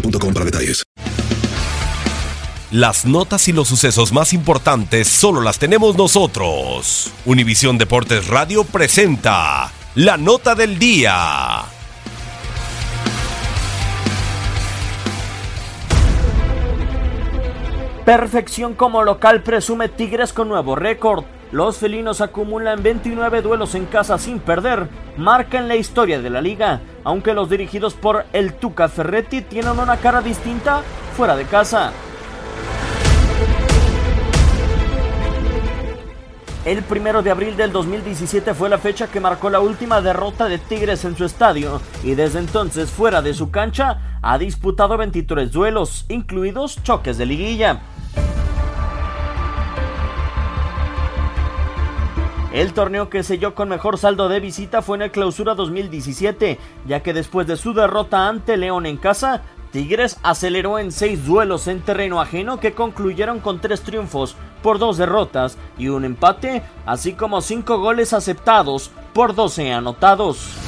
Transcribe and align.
boostmobile.com 0.00 0.32
para 0.32 0.44
detalles. 0.44 0.82
Las 2.72 3.06
notas 3.06 3.46
y 3.48 3.52
los 3.52 3.68
sucesos 3.68 4.12
más 4.12 4.32
importantes 4.32 5.06
solo 5.06 5.40
las 5.40 5.58
tenemos 5.58 5.96
nosotros. 5.96 7.12
Univisión 7.24 7.78
Deportes 7.78 8.26
Radio 8.26 8.64
presenta 8.64 9.72
la 9.94 10.16
nota 10.16 10.54
del 10.54 10.78
día. 10.78 11.62
Perfección 18.04 18.74
como 18.74 19.02
local 19.02 19.42
presume 19.42 19.88
Tigres 19.88 20.32
con 20.32 20.48
nuevo 20.48 20.74
récord. 20.76 21.24
Los 21.56 21.78
felinos 21.78 22.20
acumulan 22.20 22.82
29 22.82 23.40
duelos 23.40 23.74
en 23.74 23.86
casa 23.86 24.18
sin 24.18 24.40
perder, 24.40 24.90
marcan 25.16 25.68
la 25.68 25.76
historia 25.76 26.20
de 26.20 26.28
la 26.28 26.42
liga, 26.42 26.82
aunque 27.02 27.32
los 27.32 27.48
dirigidos 27.48 27.94
por 27.94 28.26
el 28.34 28.52
Tuca 28.52 28.90
Ferretti 28.90 29.40
tienen 29.40 29.78
una 29.78 29.96
cara 29.96 30.20
distinta 30.20 30.82
fuera 31.16 31.34
de 31.34 31.46
casa. 31.46 31.92
El 36.66 36.82
primero 36.82 37.22
de 37.22 37.30
abril 37.30 37.56
del 37.56 37.72
2017 37.72 38.52
fue 38.52 38.68
la 38.68 38.76
fecha 38.76 39.06
que 39.06 39.20
marcó 39.20 39.48
la 39.48 39.60
última 39.60 40.02
derrota 40.02 40.48
de 40.48 40.58
Tigres 40.58 41.06
en 41.06 41.16
su 41.16 41.24
estadio 41.24 41.80
y 42.04 42.16
desde 42.16 42.40
entonces 42.40 42.90
fuera 42.90 43.22
de 43.22 43.32
su 43.32 43.50
cancha 43.50 44.18
ha 44.20 44.36
disputado 44.36 44.98
23 44.98 45.50
duelos, 45.50 46.04
incluidos 46.10 46.82
choques 46.82 47.16
de 47.16 47.24
liguilla. 47.24 47.80
El 52.56 52.72
torneo 52.72 53.10
que 53.10 53.22
selló 53.22 53.54
con 53.54 53.68
mejor 53.68 53.98
saldo 53.98 54.30
de 54.30 54.40
visita 54.40 54.80
fue 54.80 54.96
en 54.96 55.02
el 55.02 55.10
Clausura 55.10 55.54
2017, 55.54 56.58
ya 56.86 57.02
que 57.02 57.12
después 57.12 57.46
de 57.46 57.58
su 57.58 57.74
derrota 57.74 58.28
ante 58.28 58.56
León 58.56 58.86
en 58.86 58.96
casa, 58.96 59.42
Tigres 59.72 60.18
aceleró 60.22 60.78
en 60.78 60.90
seis 60.90 61.26
duelos 61.26 61.68
en 61.68 61.82
terreno 61.82 62.18
ajeno 62.18 62.58
que 62.58 62.72
concluyeron 62.72 63.40
con 63.40 63.60
tres 63.60 63.82
triunfos 63.82 64.36
por 64.62 64.78
dos 64.78 64.96
derrotas 64.96 65.58
y 65.76 65.88
un 65.88 66.06
empate, 66.06 66.62
así 66.86 67.12
como 67.12 67.42
cinco 67.42 67.78
goles 67.78 68.14
aceptados 68.14 68.90
por 69.12 69.34
12 69.34 69.74
anotados. 69.74 70.65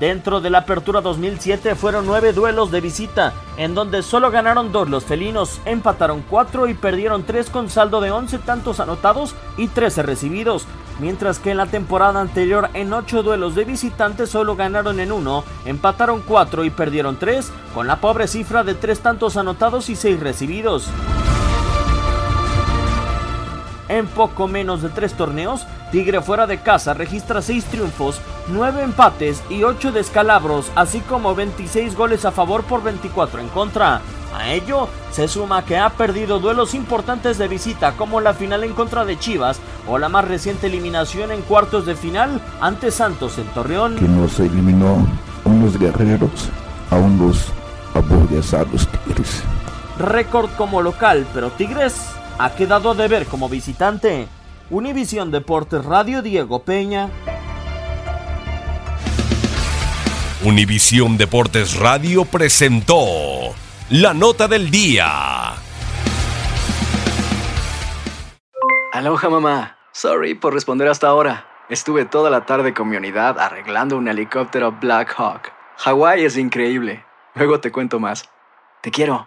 Dentro 0.00 0.42
de 0.42 0.50
la 0.50 0.58
apertura 0.58 1.00
2007 1.00 1.74
fueron 1.74 2.04
nueve 2.04 2.34
duelos 2.34 2.70
de 2.70 2.82
visita, 2.82 3.32
en 3.56 3.74
donde 3.74 4.02
solo 4.02 4.30
ganaron 4.30 4.70
dos 4.70 4.90
los 4.90 5.04
felinos, 5.04 5.58
empataron 5.64 6.22
cuatro 6.28 6.68
y 6.68 6.74
perdieron 6.74 7.22
tres 7.22 7.48
con 7.48 7.70
saldo 7.70 8.02
de 8.02 8.10
11 8.10 8.38
tantos 8.40 8.78
anotados 8.78 9.34
y 9.56 9.68
13 9.68 10.02
recibidos, 10.02 10.66
mientras 10.98 11.38
que 11.38 11.52
en 11.52 11.56
la 11.56 11.66
temporada 11.66 12.20
anterior 12.20 12.68
en 12.74 12.92
ocho 12.92 13.22
duelos 13.22 13.54
de 13.54 13.64
visitantes 13.64 14.28
solo 14.28 14.54
ganaron 14.54 15.00
en 15.00 15.12
uno, 15.12 15.44
empataron 15.64 16.20
cuatro 16.20 16.66
y 16.66 16.70
perdieron 16.70 17.18
tres, 17.18 17.50
con 17.74 17.86
la 17.86 17.96
pobre 17.96 18.28
cifra 18.28 18.64
de 18.64 18.74
tres 18.74 19.00
tantos 19.00 19.38
anotados 19.38 19.88
y 19.88 19.96
seis 19.96 20.20
recibidos. 20.20 20.90
En 23.88 24.06
poco 24.06 24.48
menos 24.48 24.82
de 24.82 24.88
tres 24.88 25.14
torneos, 25.14 25.66
Tigre 25.92 26.20
fuera 26.20 26.46
de 26.46 26.58
casa 26.58 26.94
registra 26.94 27.40
6 27.40 27.64
triunfos, 27.66 28.20
9 28.48 28.82
empates 28.82 29.42
y 29.48 29.62
8 29.62 29.92
descalabros, 29.92 30.70
así 30.74 31.00
como 31.00 31.34
26 31.34 31.96
goles 31.96 32.24
a 32.24 32.32
favor 32.32 32.64
por 32.64 32.82
24 32.82 33.40
en 33.40 33.48
contra. 33.48 34.00
A 34.36 34.50
ello 34.50 34.88
se 35.12 35.28
suma 35.28 35.64
que 35.64 35.78
ha 35.78 35.88
perdido 35.90 36.40
duelos 36.40 36.74
importantes 36.74 37.38
de 37.38 37.48
visita 37.48 37.92
como 37.92 38.20
la 38.20 38.34
final 38.34 38.64
en 38.64 38.74
contra 38.74 39.04
de 39.04 39.18
Chivas 39.18 39.60
o 39.88 39.98
la 39.98 40.08
más 40.08 40.26
reciente 40.26 40.66
eliminación 40.66 41.30
en 41.30 41.42
cuartos 41.42 41.86
de 41.86 41.94
final 41.94 42.40
ante 42.60 42.90
Santos 42.90 43.38
en 43.38 43.46
Torreón. 43.48 43.96
que 43.96 44.08
nos 44.08 44.38
eliminó 44.40 45.06
a 45.44 45.48
unos 45.48 45.78
guerreros, 45.78 46.50
a 46.90 46.96
unos 46.96 47.46
abordazados 47.94 48.88
tigres. 48.88 49.42
Récord 49.98 50.50
como 50.58 50.82
local, 50.82 51.26
pero 51.32 51.50
Tigres 51.50 51.94
ha 52.38 52.54
quedado 52.54 52.90
a 52.90 52.94
deber 52.94 53.26
como 53.26 53.48
visitante. 53.48 54.28
Univisión 54.70 55.30
Deportes 55.30 55.84
Radio 55.84 56.22
Diego 56.22 56.62
Peña. 56.62 57.08
Univisión 60.44 61.16
Deportes 61.16 61.78
Radio 61.78 62.24
presentó 62.24 63.04
la 63.90 64.12
nota 64.12 64.48
del 64.48 64.70
día. 64.70 65.54
Aloha 68.92 69.28
mamá. 69.28 69.78
Sorry 69.92 70.34
por 70.34 70.52
responder 70.52 70.88
hasta 70.88 71.08
ahora. 71.08 71.46
Estuve 71.68 72.04
toda 72.04 72.30
la 72.30 72.44
tarde 72.44 72.74
con 72.74 72.88
mi 72.88 72.96
unidad 72.96 73.38
arreglando 73.38 73.96
un 73.96 74.08
helicóptero 74.08 74.72
Black 74.72 75.14
Hawk. 75.16 75.52
Hawái 75.78 76.24
es 76.24 76.36
increíble. 76.36 77.04
Luego 77.34 77.60
te 77.60 77.72
cuento 77.72 77.98
más. 77.98 78.28
Te 78.82 78.90
quiero. 78.90 79.26